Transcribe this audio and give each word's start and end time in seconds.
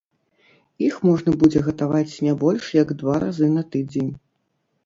Іх 0.87 0.95
можна 1.07 1.33
будзе 1.43 1.59
гатаваць 1.69 2.19
не 2.29 2.33
больш 2.45 2.73
як 2.81 2.95
два 3.03 3.15
разы 3.25 3.55
на 3.59 3.63
тыдзень. 3.77 4.13